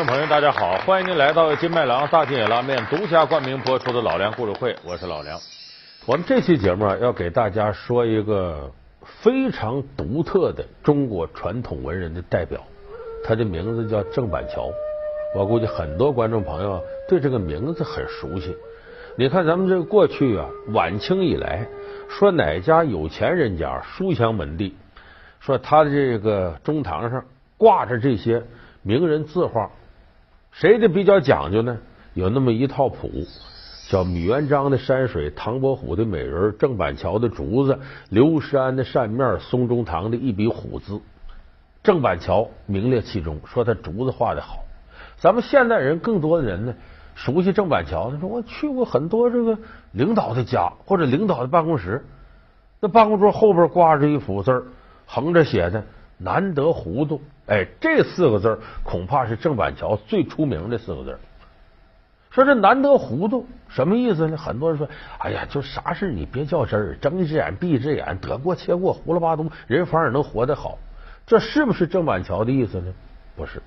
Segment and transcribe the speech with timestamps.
[0.00, 5.38] 观众朋友，大家好，欢迎您来到金麦郎大金野拉面独家冠名播出的老梁故事会，我是老梁。
[6.06, 12.62] 我们这期节目啊，要给大家说一个非常独特的中国传统文人的代表，
[13.22, 14.70] 他的名字叫郑板桥。
[15.36, 18.56] 我估计很多观众朋友对这个名字很熟悉。
[19.16, 21.66] 你看咱们这个过去啊，晚清以来，
[22.08, 24.74] 说哪家有钱人家书香门第，
[25.40, 27.22] 说他的这个中堂上
[27.58, 28.42] 挂着这些
[28.80, 29.70] 名人字画，
[30.52, 31.78] 谁的比较讲究呢？
[32.14, 33.08] 有那么一套谱，
[33.88, 41.00] 叫米元璋的山水、唐伯虎的美人、郑板桥的竹子、刘石安的扇面、松中堂的一笔虎字。
[41.82, 44.64] 郑板桥名列其中，说他竹子画的好。
[45.18, 46.74] 咱们现代人更多的人呢，
[47.14, 48.10] 熟悉郑板桥。
[48.10, 49.56] 他说我去过很多这个
[49.92, 52.04] 领导的家或者领导的办公室，
[52.80, 54.66] 那办公桌后边挂着一幅字，
[55.06, 55.84] 横着写的
[56.18, 57.22] “难得糊涂”。
[57.50, 61.18] 哎，这四个字恐怕是郑板桥最出名的四个字。
[62.30, 64.36] 说这“难得糊涂”什么意思呢？
[64.36, 70.78] 很多人说：“哎呀，就啥事你别较真儿，睁一只眼闭一只眼，得过且过，胡了八东，人反而能活得好。”
[71.26, 72.92] 这是不是郑板桥的意思呢？
[73.34, 73.60] 不是。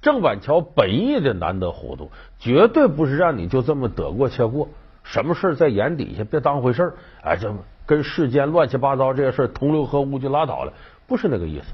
[0.00, 4.70] 郑板桥本意的难得糊涂，绝对不是让你就这么得过且过，
[5.02, 10.72] 什么事在眼底下别当回事儿，哎，就跟世间乱七八糟这些事同流合污就拉倒了，
[11.06, 11.66] 不是那个意思。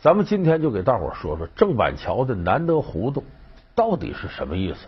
[0.00, 3.24] 咱们今天就给大伙说说郑板桥的难得糊涂
[3.74, 4.86] 到底是什么意思。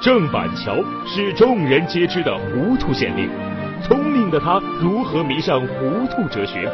[0.00, 3.30] 郑板桥是众人皆知的糊涂县令，
[3.82, 6.68] 聪明的他如何迷上糊涂哲学？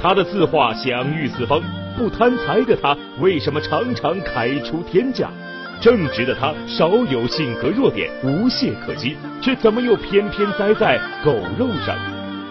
[0.00, 1.62] 他的字画享誉四方。
[1.96, 5.28] 不贪财的他，为什么常常开出天价？
[5.80, 11.94] 正直的他，少有性格弱点，无懈可击，却怎么又偏偏栽在狗肉上？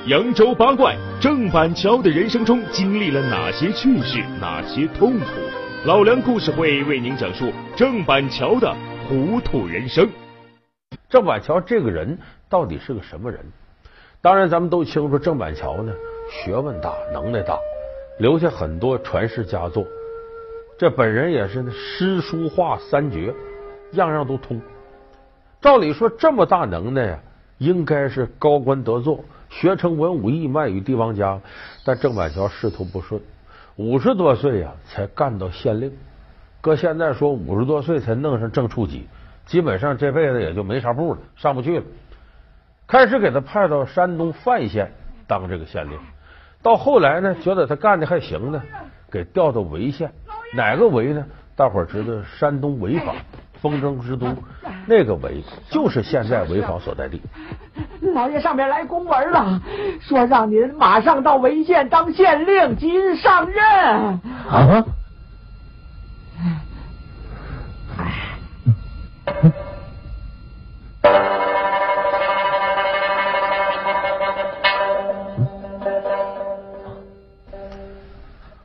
[0.08, 5.26] 扬州八怪，郑板桥的人生中经历了哪些趣事，哪些痛苦？
[5.86, 8.76] 老梁故事会为您讲述郑板桥的
[9.08, 10.10] 糊涂人生。
[11.08, 12.18] 郑板桥这个人
[12.50, 13.40] 到底是个什么人？
[14.24, 15.94] 当然，咱们都清楚，郑板桥呢，
[16.32, 17.56] 学问大，能耐大。
[18.18, 19.86] 留下很多传世佳作，
[20.80, 23.32] 这本人也是，诗书画三绝，
[23.92, 24.60] 样样都通。
[25.62, 27.20] 照理说这么大能耐呀，
[27.60, 31.40] 应该是高官得坐，学成文武艺，卖与帝王家。
[31.86, 33.22] 但郑板桥仕途不顺，
[33.76, 35.92] 五十多岁呀才干到县令。
[36.62, 39.08] 搁现在说五十多岁才弄上正处级，
[39.46, 41.86] 基本上这辈子也就没啥步了，上不去了。
[42.88, 44.92] 开始给他派到山东范县
[45.28, 46.00] 当这个县令。
[46.62, 48.62] 到后来呢，觉得他干的还行呢，
[49.10, 50.12] 给调到潍县。
[50.54, 51.26] 哪个潍呢？
[51.56, 53.16] 大伙儿知道，山东潍坊，
[53.62, 54.28] 风筝之都。
[54.88, 57.22] 那个潍就是现在潍坊所在地。
[58.14, 59.62] 老爷上面来公文了，
[60.02, 63.64] 说让您马上到潍县当县令，即日上任。
[63.64, 64.84] 啊？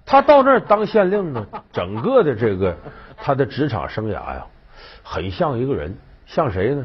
[0.09, 2.75] 他到那儿当县令呢，整个的这个
[3.17, 4.47] 他的职场生涯呀，
[5.09, 5.97] 很像一个人，
[6.27, 6.85] 像谁呢？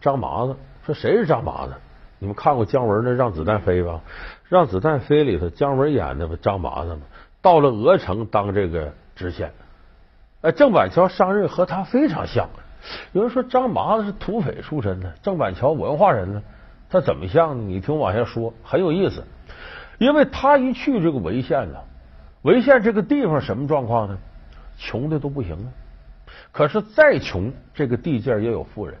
[0.00, 0.54] 张麻子。
[0.86, 1.74] 说谁是张麻子？
[2.20, 4.00] 你们看过姜文的《让子弹飞》吧？
[4.48, 7.00] 《让子弹飞》里头姜文演的不张麻子吗？
[7.42, 9.50] 到了鹅城当这个知县。
[10.42, 12.48] 哎，郑板桥上任和他非常像。
[13.12, 16.42] 有人说张麻子是土匪出身的，郑板桥文化人呢，
[16.88, 17.64] 他怎么像呢？
[17.64, 19.24] 你听我往下说，很有意思。
[19.98, 21.84] 因为他一去这个潍县了。
[22.44, 24.16] 潍县这个地方什么状况呢？
[24.78, 25.72] 穷的都不行了。
[26.52, 28.94] 可是再穷，这个地界也有富人，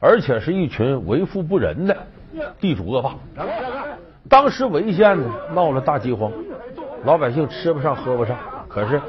[0.00, 1.96] 而且是一群为富不仁的
[2.60, 3.14] 地主恶霸。
[4.28, 6.32] 当时潍县呢闹了大饥荒，
[7.04, 8.36] 老百姓吃不上喝不上。
[8.68, 9.00] 可是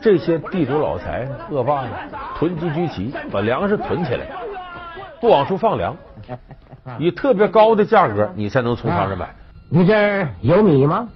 [0.00, 1.90] 这些地主老财恶霸呢，
[2.36, 4.26] 囤积居奇，把粮食囤起来，
[5.20, 5.96] 不往出放粮，
[6.98, 9.34] 以特别高的价格，你才能从他这买。
[9.68, 11.08] 你这儿有米吗？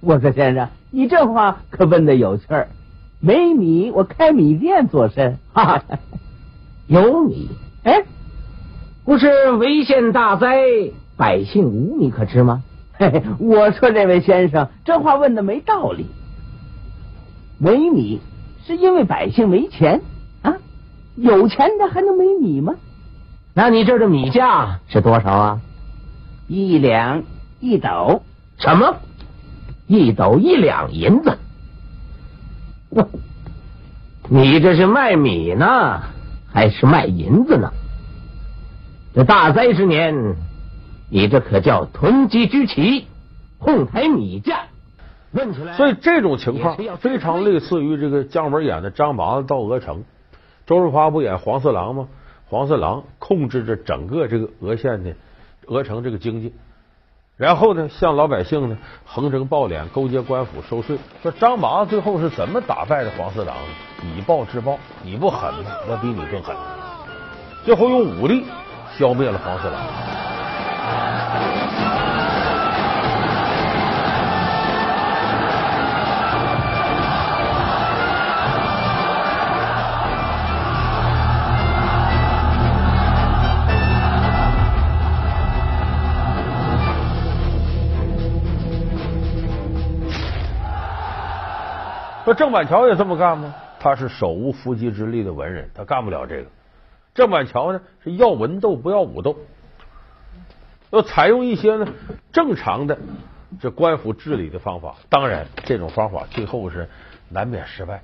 [0.00, 0.68] 我说先生。
[0.90, 2.68] 你这话可问的有趣儿，
[3.24, 5.38] 没米我开米店做甚？
[5.52, 5.84] 哈哈，
[6.88, 7.48] 有米，
[7.84, 8.02] 哎，
[9.04, 10.58] 不是潍县大灾，
[11.16, 12.64] 百姓无米可吃吗？
[12.94, 16.06] 嘿嘿，我说这位先生，这话问的没道理。
[17.58, 18.20] 没米
[18.66, 20.00] 是因为百姓没钱
[20.42, 20.56] 啊，
[21.14, 22.74] 有钱的还能没米吗？
[23.54, 25.60] 那你这的米价是多少啊？
[26.48, 27.22] 一两
[27.60, 28.22] 一斗，
[28.58, 28.96] 什么？
[29.86, 31.38] 一斗一两银子，
[34.28, 36.02] 你这是卖米呢，
[36.52, 37.72] 还是卖银子呢？
[39.14, 40.36] 这大灾之年，
[41.10, 43.06] 你这可叫囤积居奇，
[43.58, 44.60] 哄抬米价。
[45.32, 50.04] 问起来，所以这种情况非常类似于这个姜文演的张麻子到鹅城。
[50.66, 52.08] 周润发不演黄四郎吗？
[52.46, 55.14] 黄四郎控制着整个这个鹅县的
[55.66, 56.52] 鹅城这个经济，
[57.42, 60.96] 然后呢，向老百姓呢横征暴敛，勾结官府收税。
[61.24, 64.14] 说张麻子最后是怎么打败的黄四郎呢？
[64.16, 65.52] 以暴制暴，你不狠，
[65.88, 66.54] 我比你更狠。
[67.64, 68.44] 最后用武力
[68.96, 70.21] 消灭了黄四郎。
[92.32, 93.54] 说郑板桥也这么干吗？
[93.78, 96.46] 他是手无缚鸡之力的文人，他干不了这个。
[97.14, 99.36] 郑板桥呢是要文斗不要武斗，
[100.90, 101.86] 要采用一些呢
[102.32, 102.98] 正常的
[103.60, 104.94] 这官府治理的方法。
[105.10, 106.88] 当然，这种方法最后是
[107.28, 108.02] 难免失败。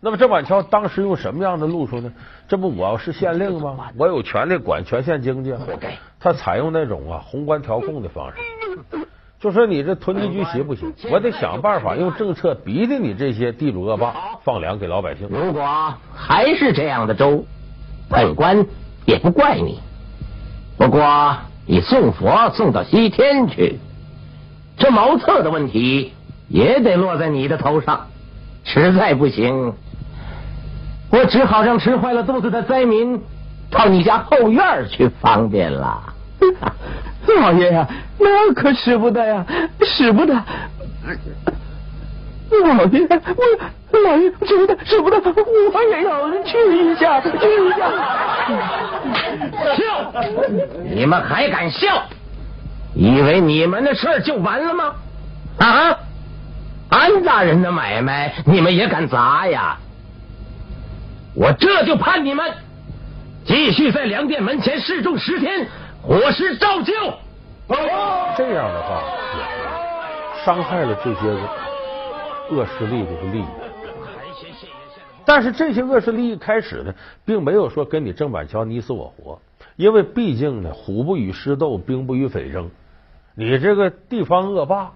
[0.00, 2.10] 那么郑板桥当时用什么样的路数呢？
[2.46, 3.90] 这不我要是县令吗？
[3.98, 5.54] 我有权利管全县经济。
[6.18, 8.38] 他采用那种啊宏观调控的方式。
[9.40, 14.12] 就说你这囤积居奇不行，我得想办法用政策逼着你这些地主恶霸
[14.44, 15.28] 放粮给老百姓。
[15.30, 17.44] 如果还是这样的粥，
[18.08, 18.66] 本官
[19.04, 19.78] 也不怪你。
[20.76, 21.36] 不过
[21.66, 23.78] 你送佛送到西天去，
[24.76, 26.12] 这茅厕的问题
[26.48, 28.08] 也得落在你的头上。
[28.64, 29.74] 实在不行，
[31.12, 33.22] 我只好让吃坏了肚子的灾民
[33.70, 36.14] 到你家后院去方便了。
[37.36, 37.86] 老爷呀，
[38.18, 39.44] 那可使不得呀，
[39.82, 40.34] 使不得！
[42.50, 43.06] 老爷，
[43.92, 45.16] 我老爷使不得，使不得！
[45.72, 47.90] 我也要去一下，去一下。
[49.76, 50.12] 笑！
[50.94, 52.02] 你们还敢笑？
[52.94, 54.94] 以为你们的事就完了吗？
[55.58, 55.98] 啊！
[56.88, 59.76] 安大人的买卖，你们也敢砸呀？
[61.34, 62.50] 我这就判你们
[63.44, 65.68] 继续在粮店门前示众十天。
[66.10, 66.94] 我是照旧。
[68.34, 69.02] 这样的话，
[70.42, 71.38] 伤害了这些个
[72.50, 73.44] 恶势力的利益。
[75.26, 76.94] 但是这些恶势力一开始呢，
[77.26, 79.38] 并没有说跟你郑板桥你死我活，
[79.76, 82.70] 因为毕竟呢，虎不与狮斗，兵不与匪争。
[83.34, 84.92] 你这个地方恶霸，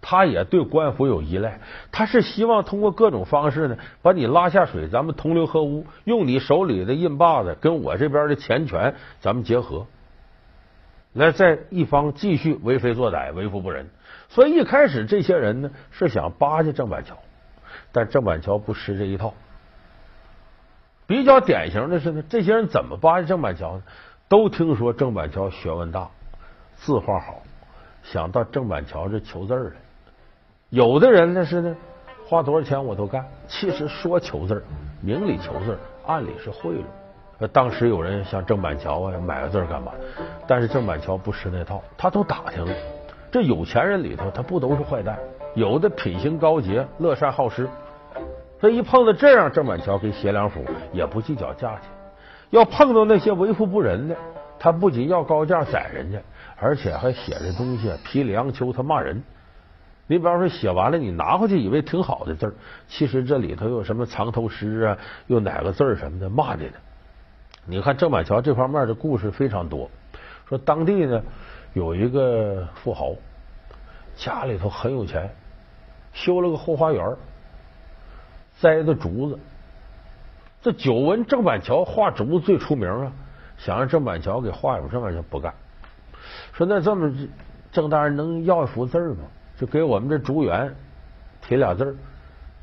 [0.00, 1.58] 他也对官府有依赖，
[1.90, 9.84] 他是希望通过各种方式呢，把你拉下水，咱们同流合污，用你手里的印把子跟我这边的钱权，咱们结合。
[11.14, 13.86] 来，在一方继续为非作歹、为富不仁，
[14.30, 17.18] 所以一开始这些人呢是想巴结郑板桥，
[17.92, 19.34] 但郑板桥不吃这一套。
[21.06, 23.82] 比较典型的是呢，这些人怎么巴结郑板桥呢？
[24.28, 26.08] 都听说郑板桥学问大，
[26.76, 27.42] 字画好，
[28.02, 29.72] 想到郑板桥这求字来。
[30.70, 31.76] 有的人呢是呢，
[32.24, 34.64] 花多少钱我都干，其实说求字，
[35.02, 36.84] 明里求字，暗里是贿赂。
[37.48, 39.92] 当时有人像郑板桥啊买个字干嘛？
[40.46, 42.72] 但是郑板桥不吃那套，他都打听了。
[43.30, 45.18] 这有钱人里头，他不都是坏蛋？
[45.54, 47.68] 有的品行高洁，乐善好施。
[48.60, 51.82] 这一碰到这样，郑板桥给写两幅，也不计较价钱。
[52.50, 54.16] 要碰到那些为富不仁的，
[54.58, 56.18] 他不仅要高价宰人家，
[56.58, 59.22] 而且还写这东西批里杨秋，他骂人。
[60.06, 62.54] 你比方说写完了，你拿回去以为挺好的字
[62.86, 66.74] 其实这里头有什么藏头诗啊，又哪个字什么的骂你的。
[67.64, 69.88] 你看郑板桥这方面的故事非常多。
[70.48, 71.22] 说当地呢
[71.72, 73.14] 有一个富豪，
[74.16, 75.30] 家里头很有钱，
[76.12, 77.16] 修了个后花园，
[78.58, 79.38] 栽的竹子。
[80.60, 83.12] 这久闻郑板桥画竹子最出名啊，
[83.58, 85.54] 想让郑板桥给画一幅，郑板桥不干。
[86.52, 87.12] 说那这么
[87.70, 89.24] 郑大人能要一幅字吗？
[89.56, 90.74] 就给我们这竹园
[91.40, 91.96] 题俩字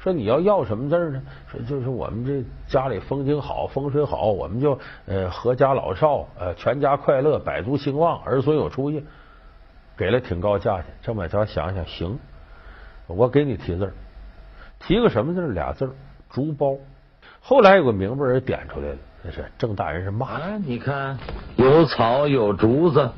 [0.01, 1.21] 说你要要什么字呢？
[1.51, 9.03] 说就是我们这家里风景好，风水好，我们就呃阖家老少呃全家快乐，百足兴旺，儿孙有出息。
[9.97, 10.85] 给了挺高价钱。
[11.01, 12.17] 郑板桥想想，行，
[13.07, 13.91] 我给你题字
[14.79, 15.51] 提个什么字？
[15.51, 15.93] 俩字
[16.29, 16.77] 竹包。
[17.41, 20.57] 后来有个明白人点出来了，那是郑大人是骂的。
[20.59, 21.17] 你看
[21.57, 23.11] 有草有竹子，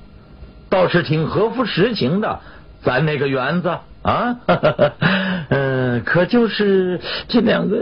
[0.68, 2.40] 倒是挺合乎实情的。
[2.82, 4.36] 咱那个园子啊，
[5.50, 7.78] 嗯，可就是这两个，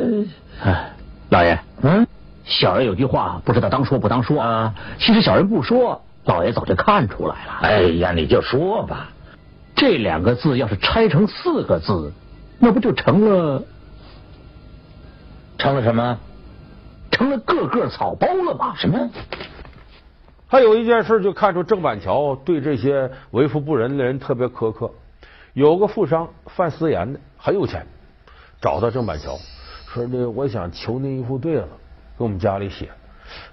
[0.63, 0.91] 哎，
[1.29, 2.05] 老爷，嗯，
[2.43, 4.75] 小人有句话不知道当说不当说啊。
[4.97, 7.53] 其实小人不说，老爷早就看出来了。
[7.61, 9.11] 哎呀，你就说吧。
[9.75, 12.11] 这两个字要是拆成四个字，
[12.59, 13.63] 那不就成了？
[15.57, 16.17] 成了什么？
[17.11, 18.73] 成了个个草包了吗？
[18.75, 19.09] 什么？
[20.47, 24.91] 还有一件事，就看出郑板桥对这些为富不仁的人特别苛刻。
[25.59, 27.85] 有个富商范思言的很有钱，
[28.61, 29.37] 找到郑板桥
[29.87, 31.67] 说：“这我想求您一副对子，
[32.17, 32.89] 给我们家里写。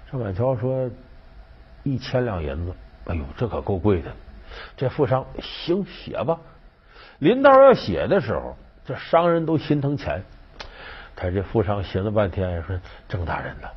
[0.09, 0.89] 郑板桥说
[1.83, 2.73] 一千两银子，
[3.07, 4.09] 哎呦，这可够贵的。
[4.77, 6.39] 这富商行写吧。
[7.19, 10.23] 临到要写的时候，这商人都心疼钱。
[11.13, 13.67] 他这富商寻思半天说：“郑大人呐，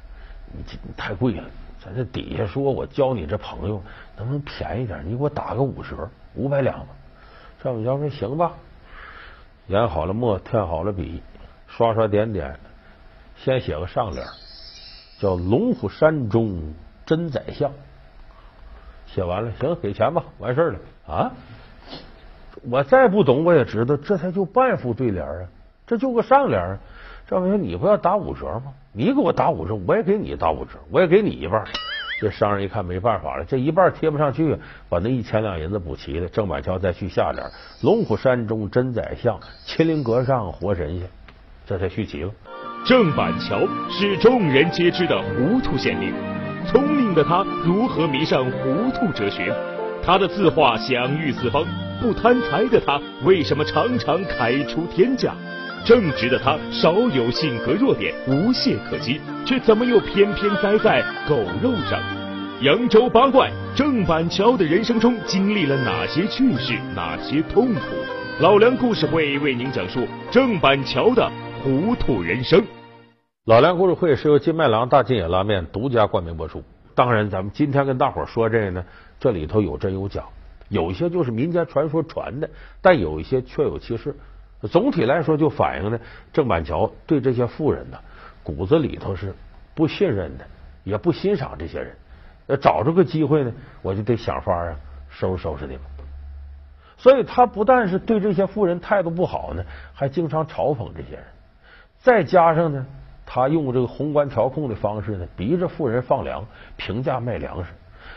[0.52, 1.44] 你这太贵了。
[1.84, 3.82] 咱这底下说我交你这朋友，
[4.16, 5.02] 能不能便宜点？
[5.04, 6.86] 你给我打个五折，五百两吧。”
[7.62, 8.52] 郑板桥说：“行吧。”
[9.68, 11.22] 研好了墨，添好了笔，
[11.66, 12.58] 刷刷点点，
[13.36, 14.26] 先写个上联，
[15.18, 16.74] 叫“龙虎山中
[17.06, 17.70] 真宰相”。
[19.06, 21.32] 写完了，行，给钱吧，完事儿了啊！
[22.68, 25.48] 我再不懂，我也知道，这才就半副对联啊，
[25.86, 26.78] 这就个上联。
[27.26, 28.72] 赵明说：“你不要打五折吗？
[28.92, 31.64] 你给我打五折，我也给你打五折，我也给你一半。”
[32.20, 34.54] 这商人一看没办法了，这一半贴不上去，
[34.90, 36.28] 把那一千两银子补齐了。
[36.28, 37.42] 郑板桥再续下联
[37.80, 41.08] ：“龙虎山中真宰相，麒麟阁上活神仙。”
[41.66, 42.30] 这才续齐了。
[42.84, 46.12] 郑板桥是众人皆知的糊涂县令，
[46.66, 49.54] 聪明的他如何迷上糊涂哲学？
[50.04, 51.64] 他的字画享誉四方，
[52.02, 55.34] 不贪财的他为什么常常开出天价？
[55.84, 61.98] 正直的他少有性格弱点，无懈可击，却怎么又偏偏栽在狗肉上？
[62.60, 67.80] 扬州八怪郑板桥的人生中经历了哪些趣事，哪些痛苦？
[68.40, 71.30] 老梁故事会为您讲述郑板桥的
[71.62, 72.62] 糊涂人生。
[73.46, 76.62] 老梁故事会是由金麦郎大金野拉面独家冠名播出。
[76.94, 78.84] 当然，咱们今天跟大伙说这个呢，
[79.18, 80.22] 这里头有真有假，
[80.68, 82.48] 有一些就是民间传说传的，
[82.82, 84.14] 但有一些确有其事。
[84.68, 86.00] 总体来说，就反映呢，
[86.32, 87.98] 郑板桥对这些富人呢，
[88.42, 89.34] 骨子里头是
[89.74, 90.44] 不信任的，
[90.84, 91.96] 也不欣赏这些人。
[92.46, 94.76] 要找着个机会呢，我就得想法啊，
[95.08, 95.82] 收拾收拾你们。
[96.98, 99.64] 所以他不但是对这些富人态度不好呢，
[99.94, 101.24] 还经常嘲讽这些人。
[101.98, 102.84] 再加上呢，
[103.24, 106.44] 他用这个宏观调控的方式呢，逼着富人放粮，
[106.76, 107.70] 平价卖粮食，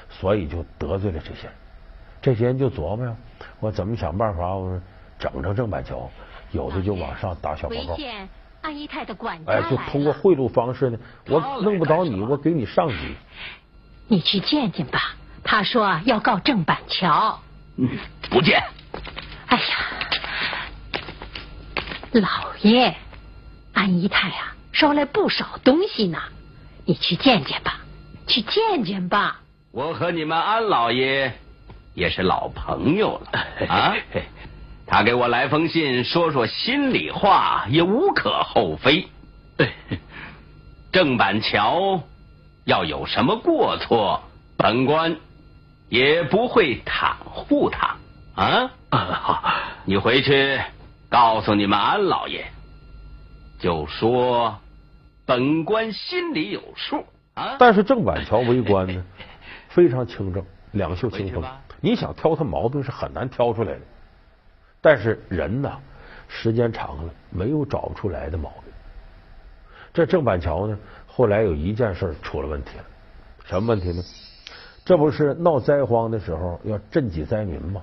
[0.09, 1.53] 所以就得罪了这些人。
[2.21, 3.15] 这些人就琢磨呀，
[3.59, 4.81] 我怎么想办法，我
[5.19, 6.09] 整整郑板桥。
[6.53, 7.98] 有的就往上打小报告，
[8.62, 12.95] 安姨太的管家哎，就通过贿赂方式呢，我弄不着你，我给你上级。
[14.07, 17.39] 你去见见吧，他说要告郑板桥。
[17.77, 17.89] 嗯，
[18.29, 18.63] 不见。
[19.48, 19.63] 哎呀，
[22.13, 22.95] 老爷，
[23.74, 26.19] 安姨太啊，捎来不少东西呢，
[26.86, 27.81] 你去见见吧，
[28.27, 29.41] 去见见吧。
[29.72, 31.33] 我和你们安老爷
[31.95, 33.95] 也是老朋友了啊。
[34.93, 39.07] 他给我来封信，说说心里话，也无可厚非。
[40.93, 42.03] 郑板桥
[42.63, 44.21] 要有什么过错，
[44.55, 45.17] 本官
[45.89, 47.95] 也不会袒护他
[48.35, 48.69] 啊。
[48.91, 49.43] 好，
[49.85, 50.62] 你回去
[51.09, 52.45] 告诉你们安老爷，
[53.57, 54.59] 就说
[55.25, 57.55] 本官心里有数啊。
[57.57, 59.03] 但是郑板桥为官呢，
[59.69, 61.43] 非常清正，两袖清风，
[61.81, 63.81] 你想挑他毛病是很难挑出来的。
[64.83, 65.79] 但是人呢，
[66.27, 68.73] 时间长了没有找不出来的毛病。
[69.93, 72.83] 这郑板桥呢，后来有一件事出了问题了，
[73.45, 74.03] 什么问题呢？
[74.83, 77.81] 这不是闹灾荒的时候要赈济灾民吗？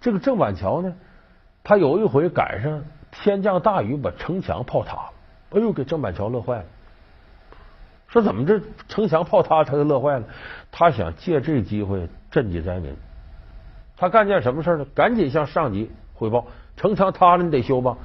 [0.00, 0.94] 这个郑板桥呢，
[1.62, 5.12] 他有一回赶上天降大雨，把城墙泡塌了。
[5.50, 6.64] 哎呦，给郑板桥乐坏了，
[8.08, 10.24] 说怎么这城墙泡塌，他就乐坏了？
[10.70, 12.96] 他想借这机会赈济灾民。
[13.96, 14.86] 他干件什么事呢？
[14.94, 16.46] 赶紧向上级汇报，
[16.76, 17.96] 城墙塌了，你得修吧？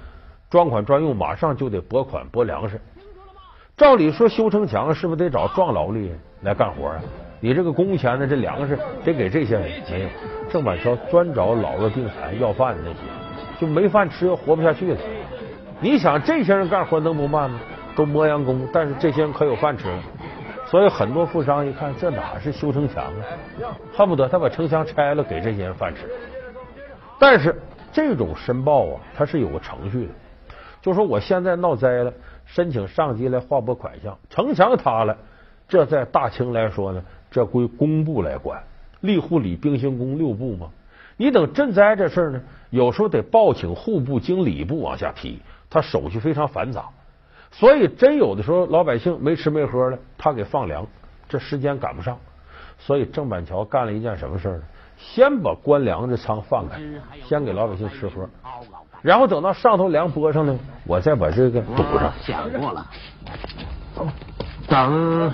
[0.49, 2.79] 专款专用，马上就得拨款拨粮食。
[3.75, 7.01] 照理说修城墙是不是得找壮劳力来干活啊？
[7.39, 8.27] 你这个工钱呢？
[8.27, 9.69] 这粮食得给这些人。
[9.89, 10.09] 没有，
[10.49, 12.99] 郑板桥专找老弱病残要饭的那些，
[13.59, 14.99] 就没饭吃又活不下去了。
[15.79, 17.59] 你想这些人干活能不慢吗？
[17.95, 19.99] 都磨洋工，但是这些人可有饭吃了。
[20.69, 23.23] 所以很多富商一看，这哪是修城墙啊？
[23.95, 26.09] 恨不得他把城墙拆了，给这些人饭吃。
[27.17, 27.55] 但是
[27.93, 30.13] 这种申报啊，它是有个程序的。
[30.81, 32.13] 就说我现在闹灾了，
[32.45, 35.17] 申请上级来划拨款项，城墙塌了，
[35.69, 38.61] 这在大清来说呢，这归工部来管，
[39.01, 40.69] 吏户礼兵刑工六部嘛。
[41.15, 46.89] 你等赈灾这事儿呢，有时候得报请户部经礼部往下批，他手续非常繁杂。
[47.51, 50.85] 所以，真有的时候老百姓没吃没喝的，他给放粮，
[51.27, 52.17] 这时间赶不上。
[52.79, 54.61] 所以郑板桥干了一件什么事呢？
[54.99, 56.79] 先把官粮的仓放开，
[57.23, 58.27] 先给老百姓吃喝，
[59.01, 62.11] 然后等到上头粮拨上呢，我再把这个堵上。
[62.21, 62.85] 想过了，
[64.67, 65.31] 等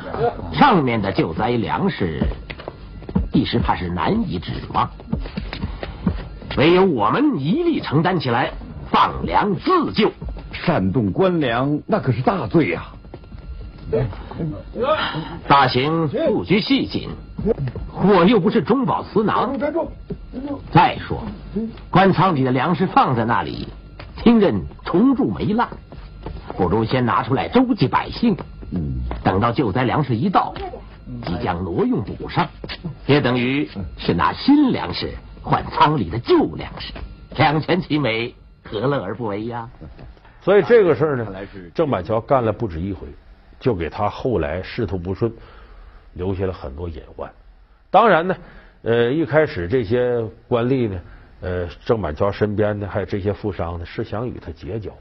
[0.53, 2.21] 上面的救灾粮食，
[3.33, 4.89] 一时怕是难以指望，
[6.57, 8.51] 唯有我们一力承担起来，
[8.91, 10.11] 放粮自救。
[10.53, 12.85] 煽动官粮，那可是大罪呀！
[15.47, 17.09] 大刑不拘细谨，
[17.91, 19.57] 我又不是中饱私囊。
[20.71, 21.21] 再说，
[21.91, 23.67] 官仓里的粮食放在那里，
[24.17, 25.67] 听任虫蛀霉烂，
[26.57, 28.35] 不如先拿出来周济百姓。
[29.23, 30.53] 等到救灾粮食一到，
[31.25, 32.47] 即将挪用补上，
[33.05, 36.93] 也等于是拿新粮食换仓里的旧粮食，
[37.35, 38.33] 两全其美，
[38.63, 39.69] 何乐而不为呀？
[40.43, 41.25] 所以这个事儿呢，
[41.73, 43.07] 郑板桥干了不止一回，
[43.61, 45.31] 就给他后来仕途不顺
[46.15, 47.31] 留下了很多隐患。
[47.89, 48.35] 当然呢，
[48.81, 50.99] 呃，一开始这些官吏呢，
[51.39, 54.91] 呃，郑板桥身边的还有这些富商呢，是想与他结交。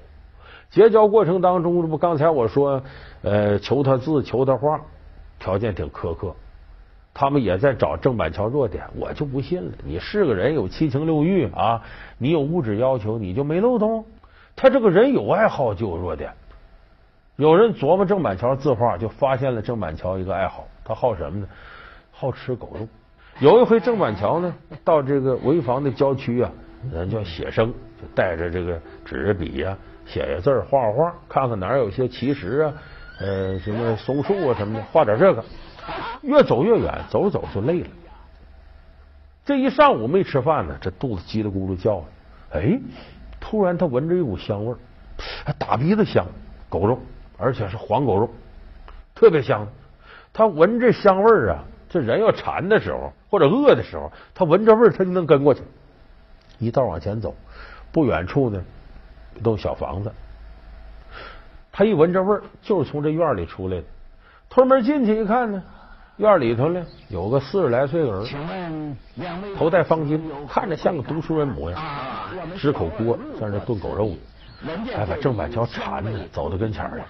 [0.71, 2.81] 结交过程当中，这不刚才我说，
[3.23, 4.81] 呃，求他字，求他画，
[5.41, 6.35] 条件挺苛刻。
[7.13, 9.73] 他们也在找郑板桥弱点，我就不信了。
[9.85, 11.83] 你是个人有七情六欲啊，
[12.17, 14.05] 你有物质要求，你就没漏洞？
[14.55, 16.33] 他这个人有爱好就有弱点。
[17.37, 21.47] 有人琢磨郑板桥字画，就发现了郑板桥一个爱好，他好什么呢？
[22.11, 22.87] 好吃狗肉。
[23.41, 24.55] 有一回，郑板桥呢
[24.85, 26.51] 到这个潍坊的郊区啊，
[26.93, 29.77] 人叫写生，就带着这个纸笔呀。
[30.05, 32.73] 写写字画画看看哪儿有些奇石啊，
[33.21, 35.43] 呃，什么松树啊什么的，画点这个。
[36.21, 37.89] 越走越远，走着走就累了。
[39.45, 42.05] 这一上午没吃饭呢，这肚子叽里咕噜叫。
[42.53, 42.79] 哎，
[43.53, 44.79] 突然他闻着一股香味儿，
[45.59, 46.25] 打鼻子香，
[46.71, 46.99] 狗肉，
[47.37, 48.31] 而且是黄狗肉，
[49.15, 49.69] 特别香。
[50.33, 55.61] 他闻这香味儿啊，这人要馋的时候或者饿的时候，他闻这味儿，他就能跟过去。
[56.61, 57.35] 一道往前走，
[57.93, 58.65] 不远处呢。
[59.37, 60.11] 一栋小房子，
[61.71, 63.85] 他一闻这味儿，就是从这院里出来的。
[64.49, 65.63] 推门进去一看呢，
[66.19, 68.97] 院里头呢有个四十来岁的人，
[69.57, 71.83] 头戴方巾，看着像个读书人模样，
[72.57, 74.17] 支口锅在那炖狗肉呢。
[74.95, 77.05] 哎，把郑板桥馋的走到跟前了。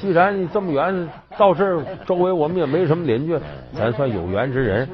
[0.00, 3.36] 既然你这么远到这儿，周围我们也没什么邻居，
[3.74, 4.88] 咱算有缘之人。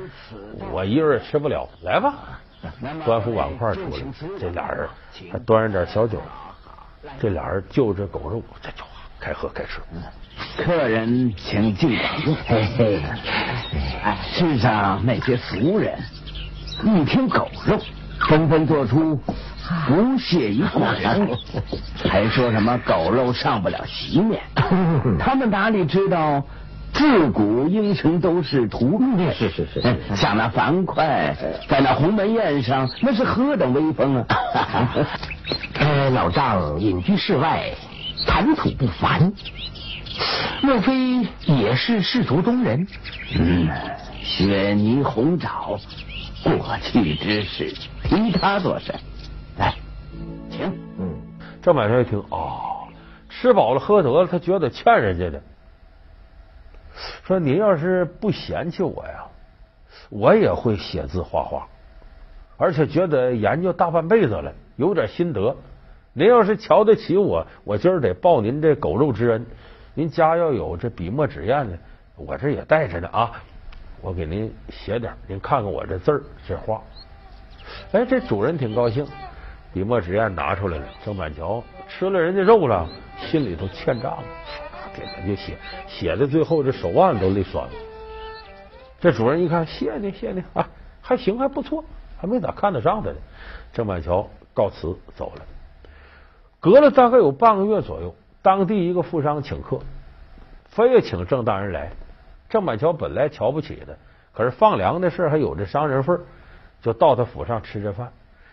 [0.72, 2.14] 我一个人吃不了，来吧，
[3.04, 3.98] 端副碗筷出来，
[4.38, 4.88] 这俩人
[5.30, 6.18] 还端着点小酒。
[7.20, 8.84] 这俩人就着狗肉，这就
[9.20, 9.80] 开喝开吃。
[10.56, 12.36] 客人请进等。
[12.46, 13.02] 嘿嘿，
[14.32, 15.98] 世上那些俗人
[16.84, 17.78] 一听狗肉，
[18.28, 19.20] 纷纷做出
[19.86, 21.36] 不屑一顾的样子，
[22.08, 24.40] 还说什么狗肉上不了席面。
[25.18, 26.42] 他们哪里知道，
[26.92, 29.32] 自古英雄都是屠戮。
[29.32, 30.94] 是是是，像那樊哙
[31.68, 34.26] 在那鸿门宴上，那是何等威风啊！
[35.78, 37.70] 呃， 老丈隐居世外，
[38.26, 39.32] 谈吐不凡，
[40.62, 42.86] 莫非也是士族中人？
[43.38, 43.68] 嗯，
[44.22, 45.78] 雪泥红爪，
[46.42, 48.94] 过去之事，凭他做甚？
[49.58, 49.74] 来，
[50.50, 50.66] 请。
[50.98, 51.14] 嗯，
[51.62, 52.88] 郑板桥一听，哦，
[53.28, 55.40] 吃饱了喝得了，他觉得欠人家的，
[57.24, 59.24] 说您要是不嫌弃我呀，
[60.10, 61.66] 我也会写字画画，
[62.56, 65.56] 而且觉得研究大半辈子了，有点心得。
[66.12, 69.46] 您要是瞧得起我，我今儿得报您这狗肉之恩。
[69.98, 71.76] 您家要有这笔墨纸砚呢，
[72.14, 73.32] 我这也带着呢啊！
[74.00, 76.80] 我给您写点，您看看我这字儿这画。
[77.90, 79.04] 哎，这主人挺高兴，
[79.74, 80.84] 笔墨纸砚拿出来了。
[81.04, 82.88] 郑板桥吃了人家肉了，
[83.28, 84.16] 心里头欠账，
[84.94, 85.58] 给他就写，
[85.88, 87.72] 写的最后这手腕都累酸了。
[89.00, 90.64] 这主人一看，谢你谢你啊，
[91.02, 91.84] 还行还不错，
[92.20, 93.16] 还没咋看得上他呢。
[93.72, 95.42] 郑板桥告辞走了。
[96.60, 98.14] 隔了大概有半个月左右，
[98.48, 99.78] 当地一个富商请客，
[100.64, 101.90] 非要请郑大人来。
[102.48, 103.92] 郑板桥本来瞧不起他，
[104.32, 106.18] 可是放粮的事还有这商人份
[106.80, 108.10] 就到他府上吃着饭。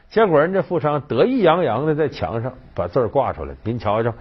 [0.10, 4.14] 结果人这富商得意洋洋的在墙上把字挂出来，您瞧瞧，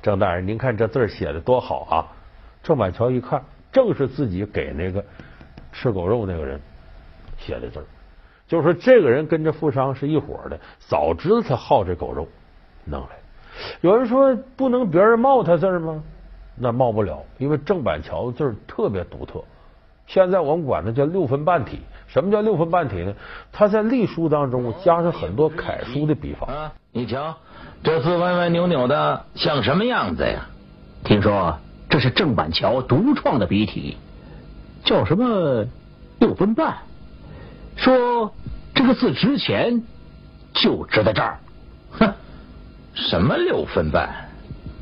[0.00, 2.08] 郑大人，您看这字写的多好啊！
[2.62, 5.04] 郑板桥一看，正是自己给那个
[5.74, 6.58] 吃狗肉那个人
[7.36, 7.84] 写的字
[8.46, 12.26] 就是说这个人跟这富商是一伙的，早知道他好这狗肉，
[12.86, 13.17] 弄来。
[13.80, 16.02] 有人说不能别人冒他字吗？
[16.56, 19.42] 那冒不了，因为郑板桥字特别独特。
[20.06, 21.80] 现在我们管它叫六分半体。
[22.06, 23.12] 什么叫六分半体呢？
[23.52, 26.72] 他在隶书当中加上很多楷书的笔法。
[26.90, 27.36] 你瞧，
[27.82, 30.46] 这字歪歪扭扭的，像什么样子呀？
[31.04, 31.58] 听说
[31.90, 33.98] 这是郑板桥独创的笔体，
[34.84, 35.66] 叫什么
[36.18, 36.78] 六分半？
[37.76, 38.32] 说
[38.74, 39.82] 这个字值钱，
[40.54, 41.38] 就值在这儿。
[43.08, 44.28] 什么六分半？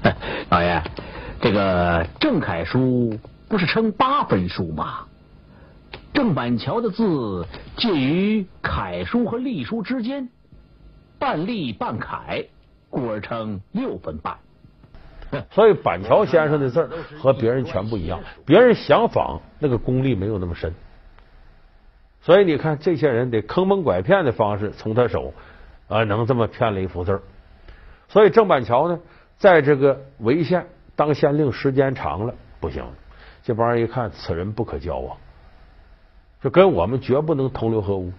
[0.50, 0.82] 老爷，
[1.40, 3.16] 这个正楷书
[3.48, 5.04] 不是称八分书吗？
[6.12, 10.28] 郑板桥的字介于楷书和隶书之间，
[11.20, 12.44] 半隶半楷，
[12.90, 14.36] 故而称六分半。
[15.52, 20.74] 所以板桥先生的字和别人全不一样，别人想仿那个功力没有那么深。
[22.22, 25.32] 所以你看，这些人得坑蒙拐骗的方式从他手
[25.86, 27.22] 啊，能这么骗了一幅字。
[28.08, 28.98] 所以郑板桥呢，
[29.36, 32.84] 在这个潍县当县令时间长了，不行，
[33.42, 35.16] 这帮人一看此人不可交往，
[36.42, 38.12] 就跟我们绝不能同流合污。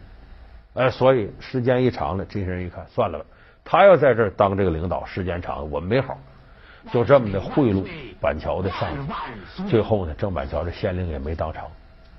[0.73, 3.25] 哎，所以时间一长了，这些人一看算了吧，
[3.63, 6.17] 他要在这儿当这个领导，时间长了我们没好，
[6.91, 7.83] 就这么的贿赂
[8.21, 9.63] 板桥的上级。
[9.69, 11.63] 最后呢，郑板桥这县令也没当成，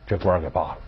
[0.07, 0.78] 这官给罢了。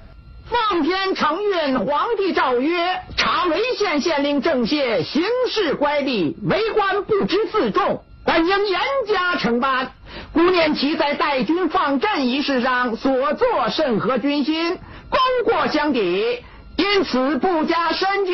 [0.51, 9.93] 奉天承运，皇帝诏曰：查潍县县令郑燮行事乖戾，为官不知自重，本应严加惩办。
[10.33, 14.77] 故念其在带军放阵一事上所作甚合军心，
[15.09, 16.43] 功过相抵，
[16.77, 18.33] 因此不加深究，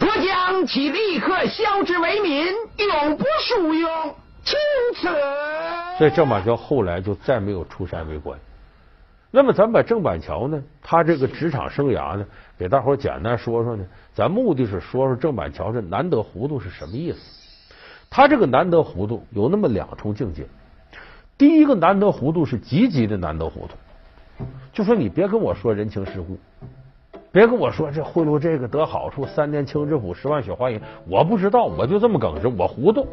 [0.00, 4.14] 我将其立刻削之为民，永不属用。
[4.44, 4.56] 钦
[4.94, 5.08] 此。
[5.98, 8.38] 所以郑板桥后来就再没有出山为官。
[9.30, 12.24] 那么，咱把郑板桥呢，他这个职场生涯呢，
[12.56, 13.84] 给大伙简单说说呢。
[14.14, 17.18] 咱目的是说说郑板桥这难得糊涂是什么意思。
[18.08, 20.46] 他这个难得糊涂有那么两重境界。
[21.36, 26.38] 第一个难得糊涂是积极的难得糊涂，就说你别跟我说人情世故，
[27.30, 33.06] 别跟我说这贿赂这个得好处，三年清知府，十万雪花银，我不知道，我就这么耿直，我糊涂，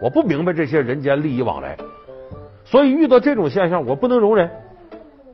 [0.00, 1.76] 我不明白这些人间利益往来，
[2.64, 4.48] 所以遇到这种现象，我不能容忍。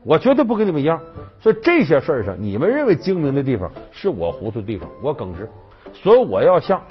[0.05, 0.99] 我绝对不跟你们一样，
[1.39, 5.49] 所以这些事儿上，你们认为精明的地方，是我糊涂的地方，我耿直，
[5.93, 6.81] 所以我要向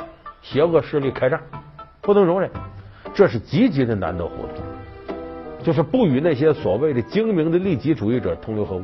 [0.41, 1.41] 邪恶势力开战，
[2.01, 2.51] 不能容忍。
[3.13, 4.63] 这是积极的难得糊涂，
[5.63, 8.83] 就是不与那些所谓的精明的利己主义者同流合污。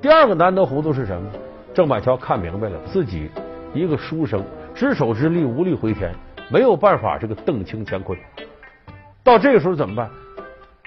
[0.00, 1.28] 第二个难得糊涂是什么？
[1.74, 3.28] 郑板桥看明白了，自己
[3.74, 4.40] 一个书生，
[4.72, 6.14] 只手之力无力回天，
[6.48, 8.16] 没有办法这个邓清乾坤。
[9.24, 10.08] 到这个时候怎么办？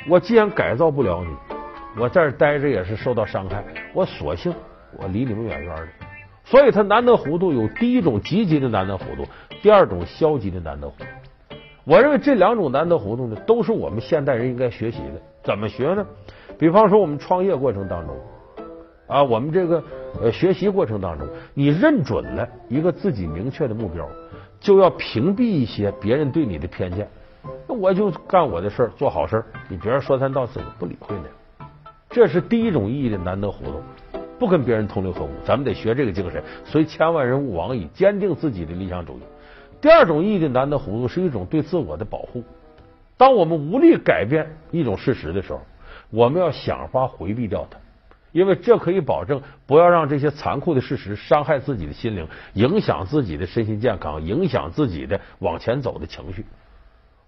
[0.10, 1.59] 我既然改造不了你。
[1.97, 4.54] 我在这待着也是受到伤害，我索性
[4.97, 5.88] 我离你们远远的。
[6.45, 9.25] 所以他难得糊涂有第一种积极的难得糊涂，
[9.62, 11.06] 第二种消极的难得糊涂。
[11.84, 15.21] 我认为这两种难得糊涂呢，都是我们现代人应该学习的。
[15.43, 16.06] 怎么学呢？
[16.58, 18.15] 比方说我们创业过程当中
[19.08, 19.84] 啊，我们这个
[20.21, 24.08] 呃学习过程当中，你认准了一个自己明确的目标，
[24.60, 27.08] 就要屏蔽一些别人对你的偏见。
[27.67, 31.23] 那我就干我的事儿，做好事儿，你别人说三道四，不理会的。
[32.10, 33.82] 这是第一种意义的难得糊涂，
[34.39, 39.22] 不跟别人同流合污，咱们得学这个精神，随千万人勿往矣，坚定自己的理想主义。
[39.80, 42.43] 第二种意义的难得糊涂是一种对自我的保护。
[43.15, 45.62] 当我们无力改变一种事实的时候，
[46.10, 47.78] 我们要想法回避掉它，
[48.32, 56.43] 因为这可以保证不要让这些残酷的事实伤害自己的心灵，影响自己的身心健康，影响自己的往前走的情绪。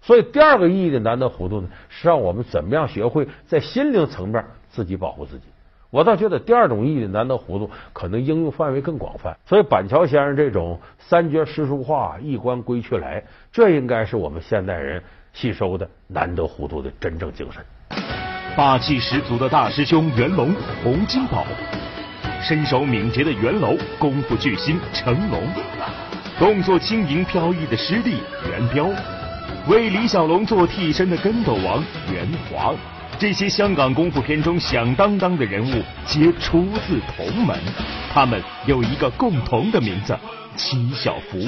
[0.00, 5.44] 所以，第二个意义的难得糊涂呢，是让我们怎么样学会在心灵层面自己保护自己。
[5.90, 9.36] 我倒觉得第二种意义难得糊涂可能应用范围更广泛。
[9.44, 15.02] 所以，板桥先生这种三绝诗书画，一关归去来，这应该是我们现代人
[15.34, 17.62] 吸收的难得糊涂的真正精神。
[18.56, 21.44] 霸气十足的大师兄袁龙，洪金宝；
[22.42, 25.42] 身手敏捷的袁楼，功夫巨星成龙；
[26.38, 28.16] 动作轻盈飘逸的师弟
[28.48, 28.88] 袁彪。
[29.68, 32.74] 为李小龙做替身的跟斗王袁华，
[33.22, 37.56] 这些香港功夫片中响当当的人物皆出自同门，
[38.12, 40.18] 他们有一个共同的名字
[40.56, 41.38] 七小福。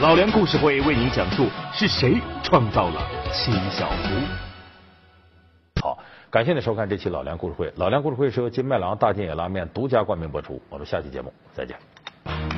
[0.00, 4.14] 老梁故事会为您讲述是谁创造了七小福。
[5.82, 5.98] 好，
[6.30, 7.72] 感谢您收看这期老梁故事会。
[7.74, 10.62] 老梁故事会是由金麦郎大金野拉面独家冠名播出。
[10.68, 12.57] 我们下期节目再见。